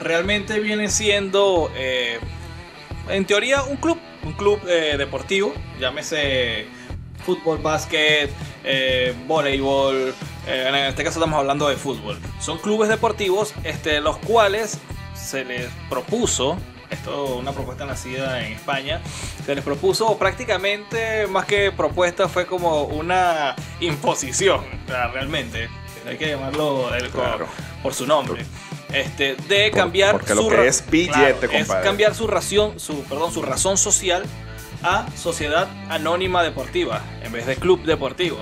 realmente 0.00 0.58
viene 0.60 0.88
siendo, 0.88 1.70
eh, 1.76 2.18
en 3.08 3.24
teoría, 3.26 3.62
un 3.62 3.76
club, 3.76 3.98
un 4.24 4.32
club 4.32 4.60
eh, 4.68 4.96
deportivo, 4.98 5.54
llámese 5.80 6.66
fútbol, 7.24 7.58
básquet, 7.58 8.30
eh, 8.70 9.14
voleibol, 9.26 10.14
eh, 10.46 10.64
en 10.68 10.74
este 10.74 11.02
caso 11.02 11.18
estamos 11.18 11.38
hablando 11.38 11.68
de 11.68 11.76
fútbol. 11.76 12.18
Son 12.38 12.58
clubes 12.58 12.90
deportivos, 12.90 13.54
este, 13.64 14.00
los 14.00 14.18
cuales 14.18 14.78
se 15.14 15.44
les 15.46 15.68
propuso, 15.88 16.58
esto 16.90 17.24
es 17.24 17.30
una 17.40 17.52
propuesta 17.52 17.86
nacida 17.86 18.44
en 18.46 18.52
España, 18.52 19.00
se 19.46 19.54
les 19.54 19.64
propuso 19.64 20.18
prácticamente 20.18 21.26
más 21.28 21.46
que 21.46 21.72
propuesta 21.72 22.28
fue 22.28 22.44
como 22.46 22.82
una 22.84 23.56
imposición, 23.80 24.60
o 24.84 24.88
sea, 24.88 25.08
realmente, 25.08 25.70
hay 26.06 26.18
que 26.18 26.28
llamarlo 26.28 26.94
el- 26.94 27.08
Claro. 27.08 27.46
por 27.82 27.94
su 27.94 28.06
nombre. 28.06 28.44
Este, 28.92 29.34
de 29.48 29.70
Por- 29.70 29.78
cambiar 29.80 30.12
porque 30.12 30.34
lo 30.34 30.42
su 30.42 30.48
que 30.48 30.66
es 30.66 30.84
billete, 30.90 31.58
es 31.58 31.68
cambiar 31.68 32.14
su 32.14 32.26
ración, 32.26 32.78
su 32.80 33.02
perdón, 33.04 33.32
su 33.32 33.42
razón 33.42 33.76
social 33.76 34.24
a 34.82 35.06
sociedad 35.16 35.68
anónima 35.88 36.42
deportiva 36.42 37.02
en 37.22 37.32
vez 37.32 37.46
de 37.46 37.56
club 37.56 37.82
deportivo. 37.84 38.38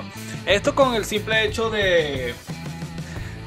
Esto 0.46 0.74
con 0.74 0.94
el 0.94 1.04
simple 1.04 1.44
hecho 1.44 1.70
de 1.70 2.34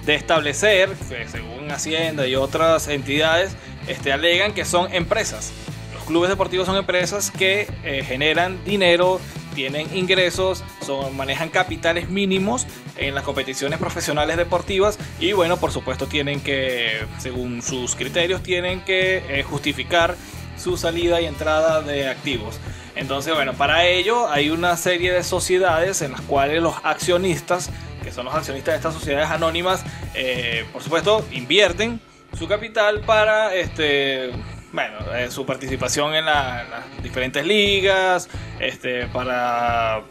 de 0.09 0.15
establecer, 0.15 0.89
que 1.07 1.27
según 1.27 1.69
Hacienda 1.69 2.25
y 2.25 2.33
otras 2.33 2.87
entidades, 2.87 3.55
este, 3.87 4.11
alegan 4.11 4.53
que 4.53 4.65
son 4.65 4.91
empresas. 4.91 5.51
Los 5.93 6.03
clubes 6.05 6.31
deportivos 6.31 6.65
son 6.65 6.77
empresas 6.77 7.29
que 7.29 7.67
eh, 7.83 8.03
generan 8.03 8.63
dinero 8.65 9.19
tienen 9.53 9.95
ingresos, 9.95 10.63
son, 10.85 11.15
manejan 11.17 11.49
capitales 11.49 12.09
mínimos 12.09 12.65
en 12.97 13.13
las 13.13 13.23
competiciones 13.23 13.77
profesionales 13.77 14.37
deportivas 14.37 14.97
y 15.19 15.33
bueno, 15.33 15.57
por 15.57 15.71
supuesto 15.71 16.07
tienen 16.07 16.39
que, 16.39 17.05
según 17.17 17.61
sus 17.61 17.95
criterios, 17.95 18.41
tienen 18.41 18.81
que 18.81 19.17
eh, 19.27 19.43
justificar 19.43 20.15
su 20.59 20.77
salida 20.77 21.21
y 21.21 21.25
entrada 21.25 21.81
de 21.81 22.07
activos. 22.07 22.59
Entonces, 22.95 23.33
bueno, 23.33 23.53
para 23.53 23.85
ello 23.85 24.29
hay 24.29 24.49
una 24.49 24.75
serie 24.77 25.13
de 25.13 25.23
sociedades 25.23 26.01
en 26.01 26.11
las 26.11 26.21
cuales 26.21 26.61
los 26.61 26.75
accionistas, 26.83 27.69
que 28.03 28.11
son 28.11 28.25
los 28.25 28.35
accionistas 28.35 28.73
de 28.73 28.77
estas 28.77 28.93
sociedades 28.93 29.29
anónimas, 29.29 29.83
eh, 30.15 30.65
por 30.73 30.83
supuesto, 30.83 31.25
invierten 31.31 32.01
su 32.37 32.47
capital 32.47 33.01
para 33.01 33.55
este 33.55 34.31
bueno, 34.71 34.97
eh, 35.15 35.31
su 35.31 35.45
participación 35.45 36.13
en, 36.13 36.25
las 36.25 36.65
diferentes 37.01 37.45
ligas, 37.45 38.29
este, 38.59 39.07
para 39.07 40.01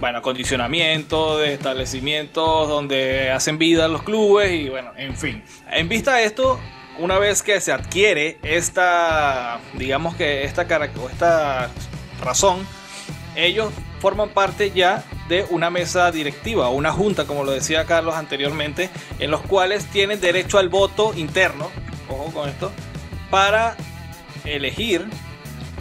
bueno, 0.00 0.18
acondicionamiento 0.18 1.38
de 1.38 1.54
establecimientos 1.54 2.68
donde 2.68 3.30
hacen 3.30 3.56
vida 3.56 3.88
los 3.88 4.02
clubes 4.02 4.50
y 4.50 4.68
bueno, 4.68 4.92
en 4.96 5.16
fin. 5.16 5.42
En 5.70 5.88
vista 5.88 6.16
de 6.16 6.24
esto, 6.24 6.58
una 6.98 7.18
vez 7.18 7.42
que 7.42 7.60
se 7.60 7.72
adquiere 7.72 8.38
esta, 8.42 9.60
digamos 9.74 10.14
que 10.14 10.44
esta, 10.44 10.62
esta 10.62 11.70
razón, 12.22 12.66
ellos 13.34 13.72
forman 14.00 14.30
parte 14.30 14.72
ya 14.72 15.04
de 15.28 15.46
una 15.50 15.70
mesa 15.70 16.10
directiva 16.10 16.68
o 16.68 16.74
una 16.74 16.92
junta, 16.92 17.24
como 17.24 17.44
lo 17.44 17.52
decía 17.52 17.84
Carlos 17.86 18.14
anteriormente, 18.14 18.90
en 19.18 19.30
los 19.30 19.40
cuales 19.42 19.86
tienen 19.86 20.20
derecho 20.20 20.58
al 20.58 20.68
voto 20.68 21.12
interno, 21.16 21.70
ojo 22.08 22.30
con 22.32 22.48
esto, 22.48 22.72
para 23.30 23.76
elegir 24.44 25.06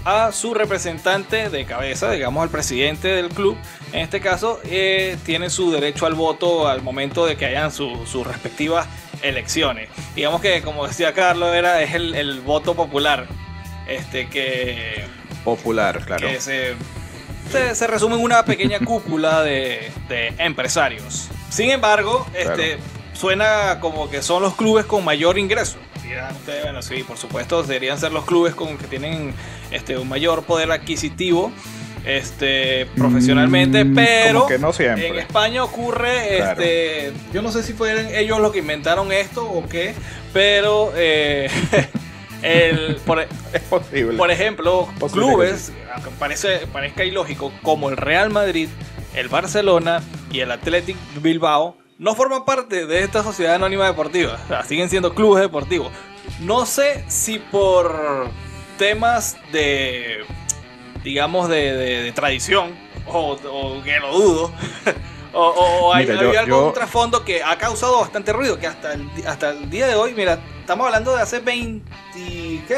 a 0.06 0.32
su 0.32 0.54
representante 0.54 1.50
de 1.50 1.66
cabeza, 1.66 2.12
digamos 2.12 2.44
al 2.44 2.50
presidente 2.50 3.10
del 3.10 3.30
club. 3.30 3.58
En 3.92 4.00
este 4.00 4.22
caso, 4.22 4.60
eh, 4.66 5.18
tiene 5.26 5.50
su 5.50 5.72
derecho 5.72 6.06
al 6.06 6.14
voto 6.14 6.68
al 6.68 6.82
momento 6.82 7.26
de 7.26 7.36
que 7.36 7.46
hayan 7.46 7.72
sus 7.72 8.26
respectivas 8.26 8.88
elecciones. 9.22 9.90
Digamos 10.16 10.42
que, 10.42 10.62
como 10.62 10.88
decía 10.88 11.14
Carlos, 11.14 11.54
era, 11.54 11.82
es 11.82 11.94
el, 11.94 12.42
voto 12.42 12.76
popular. 12.76 13.28
Este 13.88 14.30
que. 14.30 15.06
Popular, 15.44 16.06
claro. 16.06 16.28
Que 16.28 16.40
se, 16.40 16.76
se, 17.76 17.88
resume 17.88 18.16
en 18.16 18.22
una 18.22 18.46
pequeña 18.46 18.80
cúpula 18.86 19.44
de, 19.44 19.92
empresarios. 20.38 21.30
Sin 21.50 21.72
embargo, 21.72 22.28
este. 22.34 22.78
Suena 23.14 23.80
como 23.82 24.10
que 24.10 24.24
son 24.24 24.42
los 24.42 24.56
clubes 24.56 24.86
con 24.86 25.06
mayor 25.06 25.38
ingreso 25.38 25.78
ustedes, 26.32 26.64
bueno, 26.64 26.82
sí, 26.82 27.04
por 27.04 27.18
supuesto, 27.18 27.64
deberían 27.64 28.00
ser 28.00 28.12
los 28.12 28.26
clubes 28.26 28.56
con 28.56 28.78
que 28.78 28.88
tienen 28.88 29.34
este, 29.72 29.98
un 29.98 30.10
mayor 30.10 30.44
poder 30.44 30.72
adquisitivo 30.72 31.52
este 32.06 32.88
profesionalmente, 32.96 33.86
mm, 33.86 33.96
pero 33.96 34.48
que 34.48 34.58
no 34.58 34.74
siempre. 34.74 35.08
en 35.08 35.20
España 35.20 35.64
ocurre, 35.64 36.40
este, 36.40 37.14
yo 37.34 37.42
no 37.42 37.52
sé 37.52 37.64
si 37.64 37.74
fueron 37.74 38.08
ellos 38.14 38.40
los 38.40 38.52
que 38.52 38.60
inventaron 38.60 39.12
esto 39.12 39.46
o 39.46 39.68
qué, 39.68 39.94
pero 40.34 40.92
eh, 40.96 41.50
el, 42.42 42.98
por, 43.06 43.20
es 43.54 43.62
posible. 43.70 44.18
por 44.18 44.32
ejemplo, 44.32 44.90
clubes, 45.12 45.72
parece, 46.20 46.68
parezca 46.72 47.04
ilógico, 47.04 47.52
como 47.62 47.90
el 47.90 47.98
Real 47.98 48.30
Madrid, 48.30 48.70
el 49.14 49.28
Barcelona 49.28 50.02
y 50.32 50.40
el 50.40 50.52
Athletic 50.52 50.98
Bilbao, 51.22 51.78
no 52.00 52.16
forman 52.16 52.46
parte 52.46 52.88
de 52.88 53.04
esta 53.04 53.22
sociedad 53.22 53.56
anónima 53.56 53.86
deportiva. 53.86 54.40
siguen 54.68 54.90
siendo 54.90 55.14
clubes 55.14 55.44
deportivos. 55.44 55.92
No 56.40 56.66
sé 56.66 57.06
si 57.08 57.38
por 57.38 58.30
temas 58.80 59.38
de, 59.52 60.26
digamos, 61.04 61.50
de, 61.50 62.12
tradición, 62.16 62.72
o, 63.08 63.38
que 63.84 64.00
lo 64.00 64.14
dudo, 64.14 64.52
o, 65.34 65.94
hay, 65.94 66.10
algún 66.10 66.74
trasfondo 66.74 67.24
que 67.24 67.44
ha 67.44 67.58
causado 67.58 68.00
bastante 68.00 68.34
ruido, 68.34 68.60
que 68.60 68.68
hasta 68.68 68.94
el, 68.94 69.08
hasta 69.26 69.52
el 69.52 69.70
día 69.70 69.88
de 69.88 69.96
hoy, 69.96 70.14
mira, 70.14 70.40
estamos 70.60 70.86
hablando 70.86 71.16
de 71.16 71.22
hace 71.22 71.40
20, 71.40 71.84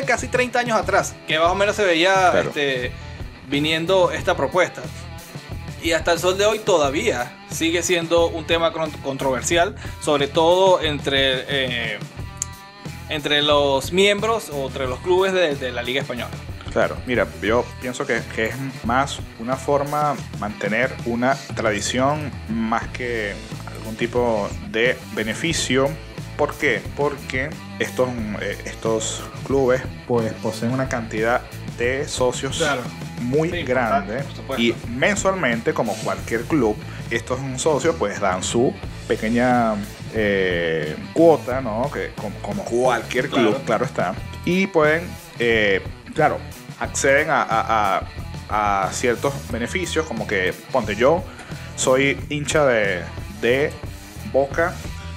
casi 0.06 0.28
30 0.28 0.60
años 0.60 0.78
atrás, 0.78 1.16
que 1.28 1.38
más 1.40 1.50
o 1.50 1.56
menos 1.56 1.76
se 1.76 1.84
veía 1.84 2.34
este, 2.40 2.92
viniendo 3.50 4.12
esta 4.12 4.36
propuesta. 4.36 4.82
Y 5.84 5.92
hasta 5.92 6.14
el 6.14 6.20
sol 6.20 6.38
de 6.38 6.46
hoy 6.46 6.60
todavía 6.60 7.38
sigue 7.52 7.84
siendo 7.84 8.28
un 8.28 8.46
tema 8.46 8.72
controversial, 8.72 9.76
sobre 10.02 10.28
todo 10.28 10.82
entre, 10.82 11.44
eh, 11.48 12.00
entre 13.10 13.42
los 13.42 13.92
miembros 13.92 14.50
o 14.50 14.68
entre 14.68 14.88
los 14.88 15.00
clubes 15.00 15.34
de, 15.34 15.72
la 15.74 15.84
Liga 15.84 16.02
Española. 16.02 16.32
Claro, 16.74 16.98
mira, 17.06 17.28
yo 17.42 17.64
pienso 17.82 18.06
que, 18.06 18.20
que, 18.36 18.48
es 18.48 18.56
más 18.84 19.20
una 19.40 19.56
forma 19.56 20.16
mantener 20.40 20.92
una 21.06 21.36
tradición 21.56 22.32
más 22.50 22.88
que 22.90 23.34
algún 23.68 23.96
tipo 23.96 24.50
de 24.72 24.98
beneficio. 25.14 25.88
¿Por 26.36 26.56
qué? 26.56 26.82
Porque 26.98 27.52
estos, 27.78 28.10
eh, 28.42 28.58
estos 28.66 29.24
clubes 29.46 29.84
pues 30.08 30.34
poseen 30.34 30.72
una 30.72 30.90
cantidad 30.90 31.42
de 31.78 32.08
socios 32.08 32.58
claro 32.58 32.82
muy 33.24 33.64
grande 33.64 34.24
y 34.58 34.74
mensualmente, 34.90 35.74
como 35.74 35.96
cualquier 35.98 36.44
club, 36.44 36.76
estos 37.10 37.40
socios 37.58 37.96
pues 37.98 38.20
dan 38.20 38.44
su 38.44 38.74
pequeña 39.08 39.76
eh, 40.14 40.96
cuota, 41.14 41.62
¿no? 41.62 41.90
Que 41.92 42.12
como, 42.42 42.64
cualquier 42.66 43.30
club, 43.30 43.58
claro, 43.66 43.86
está. 43.86 44.14
Y 44.46 44.68
pueden, 44.68 45.08
eh, 45.40 45.82
claro, 46.14 46.38
acceden 46.84 47.28
a, 47.30 48.02
ciertos 48.92 49.34
beneficios, 49.52 50.06
como 50.06 50.28
que, 50.28 50.54
ponte 50.72 50.96
yo, 50.96 51.24
soy 51.76 52.20
hincha 52.30 52.66
de, 52.68 53.02
de 53.42 53.72
Boca 54.32 54.76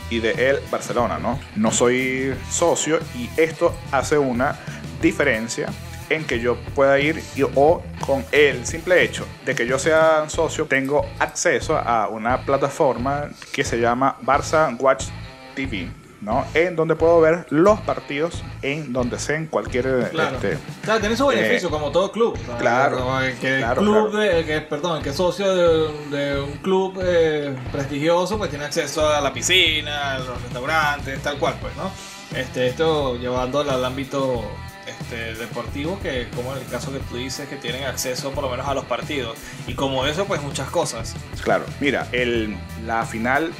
y 0.08 0.20
de 0.20 0.30
el 0.48 0.60
Barcelona, 0.70 1.18
¿no? 1.18 1.38
No 1.54 1.70
soy 1.70 2.34
socio 2.48 2.98
y 3.14 3.28
esto 3.36 3.76
hace 3.92 4.16
una 4.16 4.58
diferencia 5.02 5.68
en 6.08 6.24
que 6.24 6.40
yo 6.40 6.56
pueda 6.74 6.98
ir 6.98 7.22
o 7.56 7.82
con 8.06 8.24
el 8.32 8.64
simple 8.64 9.02
hecho 9.02 9.26
de 9.44 9.54
que 9.54 9.66
yo 9.66 9.78
sea 9.78 10.24
socio 10.28 10.66
tengo 10.66 11.04
acceso 11.18 11.76
a 11.76 12.08
una 12.08 12.42
plataforma 12.42 13.28
que 13.52 13.64
se 13.64 13.78
llama 13.78 14.16
Barça 14.22 14.74
Watch 14.80 15.06
TV. 15.54 16.05
¿No? 16.20 16.44
En 16.54 16.76
donde 16.76 16.96
puedo 16.96 17.20
ver 17.20 17.46
los 17.50 17.80
partidos 17.80 18.42
en 18.62 18.92
donde 18.92 19.18
sea 19.18 19.36
en 19.36 19.46
cualquier 19.46 20.08
claro. 20.10 20.36
Este, 20.36 20.58
claro, 20.82 21.00
tiene 21.00 21.16
su 21.16 21.26
beneficio 21.26 21.68
eh, 21.68 21.70
como 21.70 21.90
todo 21.90 22.10
club. 22.10 22.38
Claro. 22.58 23.20
El 23.20 23.36
que 23.36 23.64
club 23.76 24.12
que, 24.46 24.60
perdón, 24.62 25.02
que 25.02 25.12
socio 25.12 25.52
de, 25.54 26.40
un 26.40 26.52
club 26.58 27.00
eh, 27.02 27.54
prestigioso 27.72 28.38
pues 28.38 28.50
tiene 28.50 28.64
acceso 28.64 29.08
a 29.08 29.20
la 29.20 29.32
piscina, 29.32 30.14
a 30.14 30.18
los 30.18 30.42
restaurantes, 30.42 31.22
tal 31.22 31.38
cual 31.38 31.54
pues, 31.60 31.74
¿no? 31.76 31.90
Este, 32.36 32.66
esto 32.66 33.16
llevándolo 33.16 33.70
al 33.70 33.84
ámbito 33.84 34.44
este, 34.86 35.34
deportivos 35.34 35.98
que, 36.00 36.28
como 36.34 36.52
en 36.52 36.62
el 36.62 36.66
caso 36.68 36.92
que 36.92 36.98
tú 37.00 37.16
dices, 37.16 37.48
que 37.48 37.56
tienen 37.56 37.84
acceso 37.84 38.30
por 38.32 38.44
lo 38.44 38.50
menos 38.50 38.66
a 38.66 38.74
los 38.74 38.84
partidos. 38.84 39.36
Y 39.66 39.74
como 39.74 40.06
eso, 40.06 40.26
pues 40.26 40.42
muchas 40.42 40.68
cosas. 40.70 41.14
Claro, 41.42 41.64
mira, 41.80 42.08
el, 42.12 42.56
la 42.84 43.04
final 43.04 43.52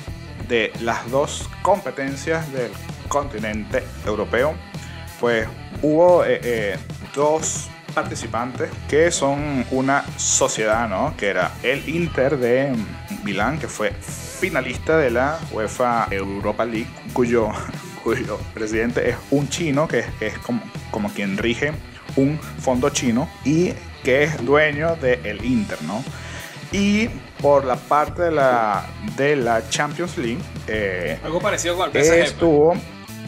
de 0.49 0.73
las 0.81 1.11
dos 1.11 1.49
competencias 1.63 2.51
del 2.53 2.71
continente 3.09 3.83
europeo, 4.05 4.55
pues 5.21 5.49
hubo 5.83 6.25
eh, 6.25 6.41
eh, 6.43 6.77
dos 7.15 7.69
participantes 7.95 8.71
que 8.89 9.11
son 9.11 9.65
una 9.71 10.05
sociedad, 10.19 10.89
¿no? 10.89 11.17
Que 11.17 11.29
era 11.29 11.53
el 11.63 11.89
Inter 11.89 12.37
de 12.39 12.75
Milán, 13.25 13.59
que 13.59 13.69
fue 13.69 13.93
finalista 13.93 14.99
de 14.99 15.11
la 15.11 15.39
UEFA 15.51 16.09
Europa 16.11 16.65
League, 16.65 16.91
cuyo 17.13 17.49
cuyo 18.05 18.39
presidente 18.55 19.11
es 19.11 19.17
un 19.31 19.49
chino 19.49 19.89
que 19.89 20.05
es, 20.21 20.39
como, 20.39 20.63
como, 20.93 21.09
quien 21.09 21.37
rige 21.39 21.73
un 22.15 22.39
fondo 22.39 22.91
chino 22.91 23.29
y 23.45 23.73
que 24.05 24.23
es 24.23 24.45
dueño 24.45 24.95
del 24.97 25.45
Inter, 25.45 25.83
¿no? 25.83 26.05
Y 26.73 27.09
por 27.41 27.65
la 27.65 27.77
parte 27.77 28.23
de 28.23 28.31
la, 28.31 28.87
de 29.17 29.37
la 29.37 29.69
Champions 29.69 30.19
League, 30.19 30.41
eh, 30.67 31.19
algo 31.23 31.41
parecido 31.41 31.77
con 31.77 31.87
el 31.87 31.93
PSG. 31.93 32.09
Pues. 32.09 32.31
Estuvo 32.31 32.77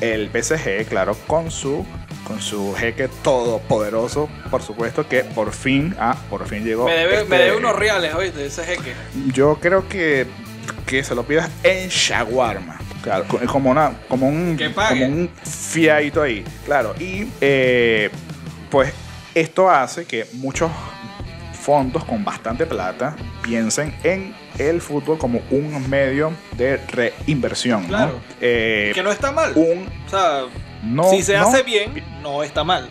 el 0.00 0.30
PSG, 0.30 0.86
claro, 0.88 1.16
con 1.26 1.50
su 1.50 1.84
con 2.28 2.42
su 2.42 2.74
jeque 2.74 3.08
todopoderoso, 3.22 4.28
por 4.50 4.62
supuesto 4.62 5.08
que 5.08 5.24
por 5.24 5.50
fin, 5.52 5.96
ah, 5.98 6.14
por 6.28 6.46
fin 6.46 6.62
llegó. 6.62 6.84
Me 6.84 6.92
debe, 6.92 7.24
me 7.24 7.38
debe 7.38 7.48
este 7.48 7.58
unos 7.58 7.74
reales, 7.74 8.14
oíste, 8.14 8.44
ese 8.44 8.64
jeque. 8.64 8.92
Yo 9.32 9.58
creo 9.58 9.88
que, 9.88 10.26
que 10.84 11.02
se 11.02 11.14
lo 11.14 11.22
pidas 11.22 11.48
en 11.62 11.88
shawarma. 11.88 12.78
Claro, 13.02 13.24
como, 13.46 13.70
una, 13.70 13.98
como, 14.08 14.28
un, 14.28 14.58
como 14.58 15.06
un 15.06 15.30
fiadito 15.42 16.20
ahí. 16.20 16.44
Claro, 16.66 16.94
y 16.98 17.28
eh, 17.40 18.10
pues 18.70 18.92
esto 19.34 19.70
hace 19.70 20.04
que 20.04 20.26
muchos 20.34 20.70
fondos 21.68 22.02
con 22.06 22.24
bastante 22.24 22.64
plata 22.64 23.14
piensen 23.42 23.94
en 24.02 24.34
el 24.56 24.80
fútbol 24.80 25.18
como 25.18 25.42
un 25.50 25.90
medio 25.90 26.32
de 26.56 26.78
reinversión. 26.78 27.84
Claro. 27.84 28.20
Eh, 28.40 28.90
que 28.94 29.02
no 29.02 29.10
está 29.10 29.32
mal. 29.32 29.52
o 29.54 30.10
sea, 30.10 30.44
no, 30.82 31.10
si 31.10 31.22
se 31.22 31.36
hace 31.36 31.62
bien, 31.62 32.02
no 32.22 32.42
está 32.42 32.64
mal. 32.64 32.88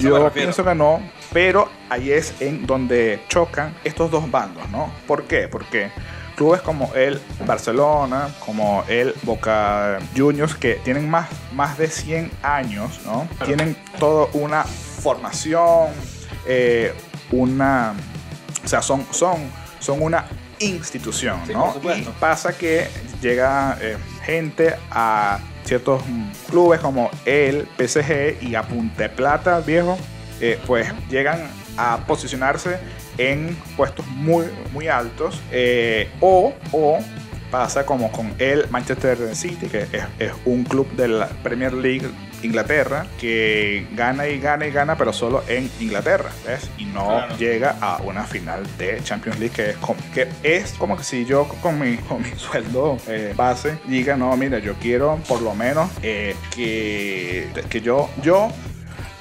Yo 0.00 0.28
pienso 0.32 0.64
que 0.64 0.74
no, 0.74 1.00
pero 1.32 1.70
ahí 1.88 2.10
es 2.10 2.34
en 2.40 2.66
donde 2.66 3.20
chocan 3.28 3.72
estos 3.84 4.10
dos 4.10 4.28
bandos, 4.28 4.68
¿no? 4.70 4.92
¿Por 5.06 5.28
qué? 5.28 5.46
Porque 5.46 5.92
clubes 6.34 6.60
como 6.62 6.92
el 6.96 7.20
Barcelona, 7.46 8.34
como 8.40 8.82
el 8.88 9.14
Boca 9.22 10.00
Juniors, 10.16 10.56
que 10.56 10.80
tienen 10.82 11.08
más, 11.08 11.28
más 11.52 11.78
de 11.78 11.86
100 11.86 12.28
años, 12.42 12.98
¿no? 13.04 13.28
Tienen 13.44 13.76
toda 14.00 14.26
una 14.32 14.64
formación, 14.64 15.90
eh, 16.44 16.92
una... 17.32 17.94
O 18.64 18.68
sea, 18.68 18.82
son, 18.82 19.06
son, 19.10 19.36
son 19.78 20.02
una 20.02 20.26
institución, 20.58 21.40
Sí, 21.46 21.52
¿no? 21.52 21.66
por 21.66 21.74
supuesto. 21.74 22.10
Y 22.10 22.20
pasa 22.20 22.56
que 22.56 22.88
llega 23.22 23.78
eh, 23.80 23.96
gente 24.24 24.74
a 24.90 25.38
ciertos 25.64 26.02
clubes 26.50 26.80
como 26.80 27.10
el 27.24 27.68
PSG 27.78 28.42
y 28.42 28.54
a 28.54 28.62
Punta 28.62 29.08
Plata, 29.10 29.60
viejo, 29.60 29.96
eh, 30.40 30.58
pues 30.66 30.88
llegan 31.10 31.48
a 31.76 31.98
posicionarse 32.06 32.78
en 33.18 33.56
puestos 33.76 34.06
muy, 34.08 34.46
muy 34.72 34.88
altos. 34.88 35.40
eh, 35.52 36.08
o, 36.20 36.52
o 36.72 36.98
pasa 37.50 37.86
como 37.86 38.10
con 38.12 38.34
el 38.38 38.68
Manchester 38.70 39.34
City, 39.34 39.68
que 39.68 39.82
es, 39.82 40.04
es 40.18 40.32
un 40.44 40.64
club 40.64 40.90
de 40.96 41.08
la 41.08 41.28
Premier 41.28 41.72
League 41.72 42.06
Inglaterra, 42.42 43.06
que 43.20 43.86
gana 43.94 44.26
y 44.28 44.38
gana 44.38 44.66
y 44.66 44.70
gana, 44.70 44.96
pero 44.96 45.12
solo 45.12 45.42
en 45.48 45.70
Inglaterra, 45.80 46.30
¿ves? 46.46 46.70
Y 46.78 46.84
no 46.86 47.06
Claro. 47.08 47.36
llega 47.36 47.76
a 47.80 47.98
una 48.02 48.24
final 48.24 48.64
de 48.78 49.00
Champions 49.02 49.38
League, 49.38 49.54
que 49.54 49.70
es 49.70 49.76
como 49.78 49.98
que, 50.14 50.28
es 50.42 50.72
como 50.72 50.96
que 50.96 51.04
si 51.04 51.24
yo 51.24 51.46
con 51.62 51.78
mi, 51.80 51.96
con 52.08 52.22
mi 52.22 52.30
sueldo 52.36 52.96
eh, 53.08 53.32
base 53.36 53.78
diga, 53.86 54.16
no, 54.16 54.36
mira, 54.36 54.58
yo 54.58 54.74
quiero 54.74 55.18
por 55.28 55.40
lo 55.42 55.54
menos 55.54 55.90
eh, 56.02 56.34
que, 56.54 57.48
que 57.68 57.80
yo, 57.80 58.08
yo 58.22 58.48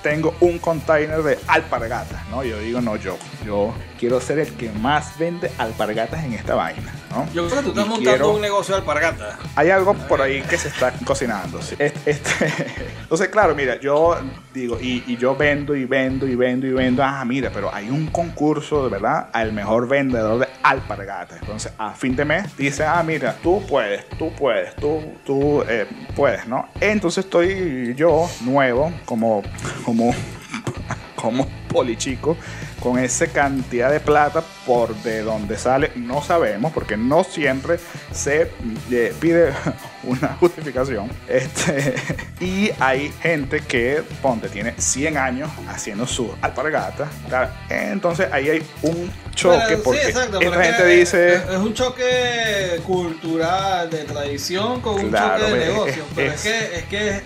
tengo 0.10 0.34
un 0.40 0.58
container 0.60 1.22
de 1.22 1.38
alpargatas, 1.48 2.28
¿no? 2.30 2.44
Yo 2.44 2.60
digo, 2.60 2.80
no, 2.82 2.96
yo, 2.96 3.18
yo 3.46 3.74
quiero 4.00 4.22
ser 4.22 4.40
el 4.40 4.54
que 4.54 4.70
más 4.72 5.18
vende 5.20 5.52
alpargatas 5.58 6.24
en 6.24 6.34
esta 6.34 6.56
vaina, 6.56 6.94
¿no? 7.12 7.26
Yo 7.34 7.46
creo 7.48 7.58
que 7.60 7.64
tú 7.64 7.70
estás 7.70 7.86
Y 7.86 7.90
montando 7.90 8.10
quiero- 8.12 8.32
un 8.32 8.42
negocio 8.42 8.76
de 8.76 8.80
alpargata. 8.82 9.38
Hay 9.56 9.70
algo 9.70 9.94
por 9.94 10.22
ahí 10.22 10.42
que 10.44 10.58
se 10.58 10.70
está 10.70 10.94
cocinando. 11.06 11.62
¿sí? 11.62 11.76
Este, 11.80 12.12
este- 12.12 12.54
Entonces, 13.04 13.28
claro, 13.30 13.56
mira, 13.56 13.80
yo 13.80 14.18
digo, 14.54 14.78
y, 14.82 15.04
y 15.08 15.18
yo 15.18 15.36
vendo 15.36 15.76
y 15.76 15.86
vendo 15.86 16.28
y 16.28 16.36
vendo 16.36 16.68
y 16.68 16.72
vendo. 16.72 17.04
Ah, 17.04 17.24
mira, 17.26 17.50
pero 17.54 17.74
hay 17.74 17.90
un 17.90 18.08
concurso, 18.08 18.84
de 18.86 18.90
verdad, 18.90 19.28
al 19.34 19.52
mejor 19.54 19.88
vendedor 19.88 20.40
de 20.40 20.47
alpargatas. 20.70 21.40
Entonces, 21.42 21.72
a 21.78 21.94
fin 21.94 22.16
de 22.16 22.26
mes, 22.26 22.58
dice, 22.58 22.84
ah, 22.84 23.02
mira, 23.04 23.36
tú 23.42 23.64
puedes, 23.68 24.08
tú 24.18 24.32
puedes, 24.34 24.76
tú, 24.76 25.02
tú 25.26 25.64
eh, 25.68 25.88
puedes, 26.16 26.48
¿no? 26.48 26.68
Entonces 26.80 27.26
estoy 27.26 27.94
yo, 27.96 28.30
nuevo, 28.42 28.92
como, 29.06 29.44
como, 29.86 30.14
como 31.16 31.48
polichico, 31.70 32.38
con 32.80 33.00
esa 33.00 33.28
cantidad 33.28 33.92
de 33.92 34.00
plata 34.00 34.44
por 34.66 34.96
de 35.04 35.22
donde 35.24 35.58
sale, 35.58 35.92
no 35.96 36.22
sabemos, 36.24 36.72
porque 36.72 36.96
no 36.98 37.24
siempre 37.24 37.80
se 38.12 38.52
eh, 38.92 39.14
pide 39.20 39.52
una 40.04 40.36
justificación. 40.40 41.10
Este, 41.28 41.96
y 42.40 42.70
hay 42.80 43.12
gente 43.22 43.62
que, 43.62 44.04
ponte, 44.22 44.50
tiene 44.50 44.74
100 44.78 45.18
años 45.18 45.50
haciendo 45.68 46.06
sus 46.06 46.30
alpargatas. 46.42 47.10
Entonces 47.70 48.28
ahí 48.32 48.50
hay 48.50 48.64
un 48.84 49.12
choque, 49.34 49.78
porque 49.78 50.02
sí, 50.02 50.08
exacto, 50.10 50.40
esta 50.40 50.64
gente 50.64 50.86
dice... 50.86 51.36
Es, 51.36 51.58
un 51.58 51.74
choque 51.74 52.80
cultural, 52.86 53.90
de 53.90 54.04
tradición, 54.04 54.82
con 54.82 54.96
un 54.96 55.10
Claro, 55.10 55.46
choque 55.46 55.58
de 55.60 55.66
negocio. 55.66 56.04
es- 56.04 56.10
pero 56.16 56.32
es- 56.32 56.46
es, 56.46 56.52
que, 56.52 56.76
es 56.78 56.84
que 56.86 57.22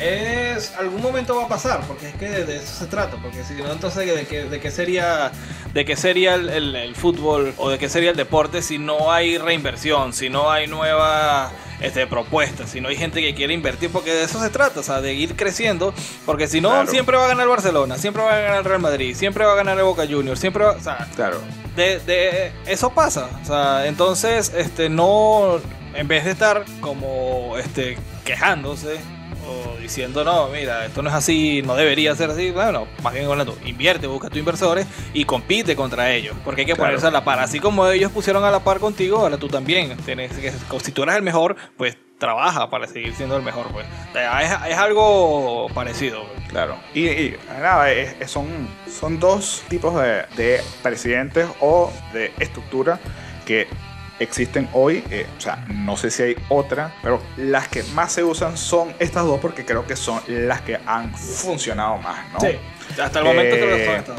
es 0.00 0.72
algún 0.76 1.02
momento 1.02 1.36
va 1.36 1.44
a 1.44 1.48
pasar, 1.48 1.80
porque 1.86 2.08
es 2.08 2.14
que 2.14 2.28
de 2.28 2.56
eso 2.56 2.74
se 2.78 2.86
trata. 2.86 3.16
Porque 3.22 3.44
si 3.44 3.54
no, 3.54 3.70
entonces, 3.72 4.06
¿de 4.06 4.26
qué, 4.26 4.44
de 4.44 4.60
qué 4.60 4.70
sería, 4.70 5.30
de 5.74 5.84
qué 5.84 5.96
sería 5.96 6.34
el, 6.34 6.48
el- 6.48 6.76
el 6.76 6.94
fútbol 6.94 7.54
o 7.58 7.70
de 7.70 7.78
qué 7.78 7.88
sería 7.88 8.10
el 8.10 8.16
deporte 8.16 8.62
si 8.62 8.78
no 8.78 9.12
hay 9.12 9.38
reinversión, 9.38 10.12
si 10.12 10.28
no 10.30 10.50
hay 10.50 10.66
nuevas 10.66 11.50
este, 11.80 12.06
propuestas, 12.06 12.70
si 12.70 12.80
no 12.80 12.88
hay 12.88 12.96
gente 12.96 13.20
que 13.20 13.34
quiere 13.34 13.54
invertir? 13.54 13.90
Porque 13.90 14.12
de 14.12 14.24
eso 14.24 14.40
se 14.42 14.50
trata, 14.50 14.80
o 14.80 14.82
sea, 14.82 15.00
de 15.00 15.14
ir 15.14 15.36
creciendo. 15.36 15.94
Porque 16.26 16.46
si 16.48 16.60
no, 16.60 16.70
Claro. 16.70 16.90
siempre 16.90 17.16
va 17.16 17.24
a 17.24 17.28
ganar 17.28 17.44
el 17.44 17.50
Barcelona, 17.50 17.96
siempre 17.98 18.22
va 18.22 18.34
a 18.36 18.40
ganar 18.40 18.64
Real 18.64 18.80
Madrid, 18.80 19.14
siempre 19.16 19.44
va 19.44 19.52
a 19.52 19.56
ganar 19.56 19.76
el 19.78 19.84
Boca 19.84 20.04
Juniors, 20.08 20.40
siempre 20.40 20.64
va, 20.64 20.72
o 20.72 20.80
sea, 20.80 21.08
Claro, 21.16 21.40
de, 21.76 21.98
de- 22.00 22.52
eso 22.66 22.90
pasa. 22.90 23.28
O 23.42 23.46
sea, 23.46 23.86
entonces, 23.86 24.52
este, 24.56 24.88
no, 24.88 25.60
en 25.94 26.08
vez 26.08 26.24
de 26.24 26.30
estar 26.32 26.64
como, 26.80 27.56
este, 27.58 27.96
quejándose 28.24 28.98
o 29.46 29.78
diciendo, 29.80 30.24
no, 30.24 30.48
mira, 30.48 30.84
esto 30.86 31.00
no 31.02 31.08
es 31.08 31.14
así, 31.14 31.62
no 31.64 31.74
debería 31.74 32.14
ser 32.14 32.30
así, 32.30 32.50
bueno, 32.50 32.86
más 33.02 33.14
bien 33.14 33.24
hablando, 33.26 33.56
invierte, 33.64 34.06
busca 34.06 34.28
tus 34.28 34.38
inversores 34.38 34.86
y 35.14 35.24
compite 35.24 35.74
contra 35.74 36.10
ellos, 36.12 36.36
porque 36.44 36.62
hay 36.62 36.66
que 36.66 36.74
Claro. 36.74 36.88
ponerse 36.88 37.06
a 37.06 37.10
la 37.10 37.24
par. 37.24 37.38
Así 37.40 37.58
como 37.58 37.86
ellos 37.88 38.12
pusieron 38.12 38.44
a 38.44 38.50
la 38.50 38.60
par 38.60 38.78
contigo, 38.78 39.18
ahora 39.18 39.38
tú 39.38 39.48
también 39.48 39.96
tienes 40.04 40.32
que, 40.32 40.52
si 40.82 40.92
tú 40.92 41.02
eres 41.04 41.16
el 41.16 41.22
mejor, 41.22 41.56
pues 41.78 41.96
trabaja 42.18 42.68
para 42.68 42.86
seguir 42.88 43.14
siendo 43.14 43.36
el 43.36 43.42
mejor, 43.42 43.68
pues. 43.68 43.86
O 44.10 44.12
sea, 44.12 44.42
es, 44.66 44.72
es 44.72 44.76
algo 44.76 45.68
parecido. 45.72 46.24
pues. 46.26 46.48
Claro. 46.48 46.76
Y, 46.92 47.06
y, 47.08 47.36
nada, 47.60 47.90
es- 47.92 48.16
es- 48.20 48.30
son, 48.30 48.46
son 49.00 49.18
dos 49.20 49.62
tipos 49.68 49.94
de, 50.02 50.24
de 50.36 50.60
presidentes 50.82 51.46
o 51.60 51.90
de 52.12 52.32
estructura 52.40 52.98
que 53.46 53.68
existen 54.18 54.68
hoy. 54.72 55.04
eh, 55.10 55.26
o 55.36 55.40
sea, 55.40 55.64
no 55.68 55.96
sé 55.96 56.10
si 56.10 56.22
hay 56.22 56.36
otra, 56.48 56.92
pero 57.02 57.22
las 57.36 57.68
que 57.68 57.82
más 57.94 58.12
se 58.12 58.24
usan 58.24 58.56
son 58.56 58.92
estas 58.98 59.24
dos 59.24 59.40
porque 59.40 59.64
creo 59.64 59.86
que 59.86 59.96
son 59.96 60.20
las 60.28 60.60
que 60.62 60.78
han 60.86 61.14
funcionado 61.14 61.98
más, 61.98 62.18
¿no? 62.32 62.38
Hasta 63.02 63.18
el 63.20 63.24
momento 63.24 63.56
creo 63.56 63.76
que 63.76 63.82
Eh, 63.82 63.86
son 63.86 63.94
estas. 63.96 64.18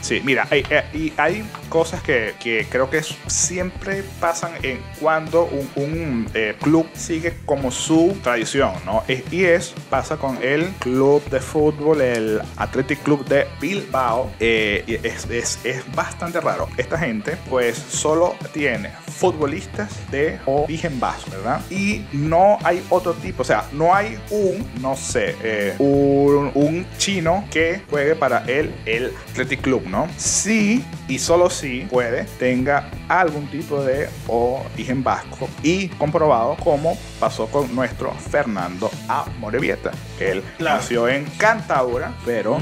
Sí, 0.00 0.20
mira, 0.24 0.46
hay, 0.50 0.64
eh, 0.70 0.84
y 0.92 1.12
hay 1.16 1.44
cosas 1.66 2.02
que, 2.02 2.34
que 2.40 2.66
creo 2.68 2.88
que 2.90 3.02
siempre 3.26 4.02
pasan 4.20 4.52
en 4.62 4.80
cuando 5.00 5.44
un, 5.44 5.70
un, 5.76 6.26
eh, 6.34 6.56
club 6.60 6.88
sigue 6.94 7.34
como 7.44 7.70
su 7.70 8.16
tradición, 8.22 8.72
¿no? 8.84 9.02
Y 9.30 9.44
es, 9.44 9.74
pasa 9.90 10.16
con 10.16 10.38
el 10.42 10.66
club 10.78 11.22
de 11.30 11.40
fútbol, 11.40 12.00
el 12.00 12.40
Athletic 12.56 13.02
Club 13.02 13.24
de 13.26 13.46
Bilbao, 13.60 14.30
eh, 14.40 15.00
es, 15.02 15.28
es, 15.30 15.58
es 15.64 15.94
bastante 15.94 16.40
raro. 16.40 16.68
Esta 16.76 16.98
gente, 16.98 17.36
pues, 17.48 17.76
solo 17.76 18.34
tiene 18.52 18.90
futbolistas 19.16 19.90
de 20.10 20.38
origen 20.46 21.00
vasco, 21.00 21.30
¿verdad? 21.30 21.60
Y 21.70 22.04
no 22.12 22.58
hay 22.62 22.84
otro 22.90 23.14
tipo, 23.14 23.42
o 23.42 23.44
sea, 23.44 23.64
no 23.72 23.94
hay 23.94 24.18
un, 24.30 24.66
no 24.80 24.96
sé, 24.96 25.34
eh, 25.42 25.74
un, 25.78 26.50
un 26.54 26.86
chino 26.98 27.44
que 27.50 27.82
juegue 27.90 28.14
para 28.14 28.44
él 28.46 28.74
el 28.84 29.12
Athletic 29.30 29.62
Club, 29.62 29.82
¿no? 29.86 30.08
Sí, 30.16 30.84
y 31.08 31.18
solo 31.18 31.48
si 31.56 31.80
puede, 31.90 32.24
tenga 32.38 32.90
algún 33.08 33.46
tipo 33.48 33.82
de 33.82 34.08
origen 34.28 35.02
vasco 35.02 35.48
y 35.62 35.88
comprobado 35.88 36.56
como 36.56 36.96
pasó 37.18 37.46
con 37.46 37.74
nuestro 37.74 38.12
Fernando 38.12 38.90
A. 39.08 39.26
Morevieta. 39.38 39.92
Él 40.20 40.42
Claro. 40.58 40.76
nació 40.76 41.08
en 41.08 41.24
Cantabria, 41.38 42.12
pero... 42.24 42.58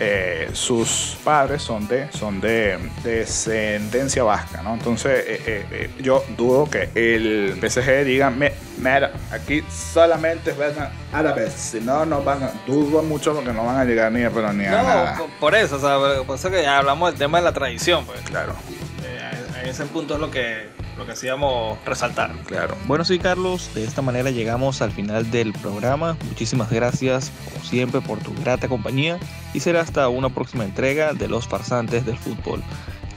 eh, 0.00 0.50
sus 0.52 1.16
padres 1.22 1.62
son 1.62 1.86
de 1.86 2.10
son 2.12 2.40
de, 2.40 2.78
descendencia 3.04 4.22
vasca, 4.24 4.62
¿no? 4.62 4.74
Entonces 4.74 5.24
eh, 5.26 5.66
eh, 5.70 5.90
yo 6.00 6.24
dudo 6.36 6.68
que 6.68 6.88
el 6.94 7.56
PSG 7.60 8.04
diga, 8.04 8.30
"Me- 8.30 8.52
mira, 8.78 9.12
aquí 9.30 9.62
solamente 9.70 10.52
vengan 10.52 10.90
árabes, 11.12 11.52
si 11.52 11.80
no, 11.80 12.04
no 12.04 12.22
van 12.22 12.42
a, 12.42 12.50
dudo 12.66 13.02
mucho 13.02 13.34
porque 13.34 13.52
no 13.52 13.64
van 13.64 13.76
a 13.78 13.84
llegar 13.84 14.10
ni 14.12 14.24
a, 14.24 14.30
pero 14.30 14.52
ni 14.52 14.64
a. 14.66 14.70
No, 15.16 15.18
po- 15.24 15.30
por 15.40 15.54
eso, 15.54 15.76
o 15.76 15.80
sea, 15.80 16.24
por 16.24 16.36
eso 16.36 16.50
que 16.50 16.62
ya 16.62 16.78
hablamos 16.78 17.10
del 17.10 17.18
tema 17.18 17.38
de 17.38 17.44
la 17.44 17.52
tradición, 17.52 18.04
pues. 18.04 18.20
Claro, 18.22 18.54
a- 19.54 19.58
a 19.58 19.62
ese 19.62 19.84
punto 19.86 20.14
es 20.14 20.20
lo 20.20 20.30
que, 20.30 20.68
lo 20.96 21.06
que 21.06 21.12
hacíamos 21.12 21.78
resaltar. 21.84 22.32
claro. 22.46 22.76
Bueno, 22.86 23.04
soy 23.04 23.18
Carlos. 23.18 23.70
De 23.74 23.84
esta 23.84 24.02
manera 24.02 24.30
llegamos 24.30 24.82
al 24.82 24.92
final 24.92 25.30
del 25.30 25.52
programa. 25.52 26.16
Muchísimas 26.28 26.70
gracias, 26.70 27.32
como 27.44 27.64
siempre, 27.64 28.00
por 28.00 28.18
tu 28.18 28.34
grata 28.34 28.68
compañía 28.68 29.18
y 29.52 29.60
será 29.60 29.80
hasta 29.80 30.08
una 30.08 30.28
próxima 30.28 30.64
entrega 30.64 31.14
de 31.14 31.28
Los 31.28 31.48
Farsantes 31.48 32.04
del 32.04 32.18
Fútbol. 32.18 32.62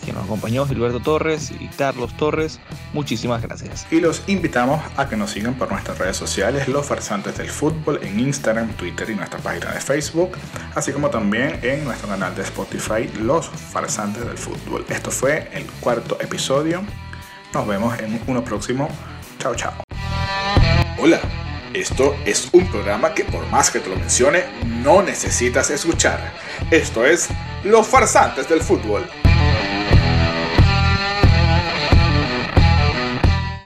Quien 0.03 0.15
nos 0.15 0.23
acompañó, 0.25 0.65
Gilberto 0.65 1.01
Torres 1.01 1.51
y 1.59 1.67
Carlos 1.67 2.15
Torres. 2.15 2.61
Muchísimas 2.93 3.41
gracias. 3.41 3.85
Y 3.91 3.99
los 3.99 4.23
invitamos 4.27 4.81
a 4.95 5.09
que 5.09 5.17
nos 5.17 5.31
sigan 5.31 5.55
por 5.55 5.69
nuestras 5.69 5.97
redes 5.97 6.15
sociales, 6.15 6.69
Los 6.69 6.85
Farsantes 6.85 7.37
del 7.37 7.49
Fútbol, 7.49 7.99
en 8.01 8.17
Instagram, 8.17 8.71
Twitter 8.73 9.09
y 9.09 9.15
nuestra 9.15 9.39
página 9.39 9.73
de 9.73 9.81
Facebook, 9.81 10.37
así 10.75 10.93
como 10.93 11.09
también 11.09 11.59
en 11.61 11.83
nuestro 11.83 12.07
canal 12.07 12.33
de 12.35 12.43
Spotify, 12.43 13.09
Los 13.19 13.49
Farsantes 13.49 14.25
del 14.25 14.37
Fútbol. 14.37 14.85
Esto 14.87 15.11
fue 15.11 15.49
el 15.51 15.65
cuarto 15.81 16.17
episodio. 16.21 16.83
Nos 17.53 17.67
vemos 17.67 17.97
en 17.99 18.21
uno 18.27 18.43
próximo. 18.43 18.89
Chao, 19.39 19.55
chao. 19.55 19.73
Hola, 20.99 21.19
esto 21.73 22.15
es 22.25 22.49
un 22.53 22.67
programa 22.69 23.13
que 23.13 23.23
por 23.23 23.45
más 23.47 23.71
que 23.71 23.79
te 23.79 23.89
lo 23.89 23.95
mencione, 23.95 24.43
no 24.65 25.01
necesitas 25.01 25.69
escuchar. 25.69 26.33
Esto 26.71 27.05
es 27.05 27.29
Los 27.63 27.87
Farsantes 27.87 28.49
del 28.49 28.61
Fútbol. 28.61 29.07